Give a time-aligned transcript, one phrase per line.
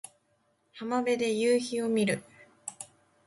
[0.71, 2.23] 浜辺で夕陽を見る